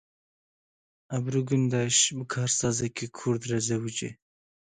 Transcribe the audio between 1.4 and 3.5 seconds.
Gundeş bi karsazekî Kurd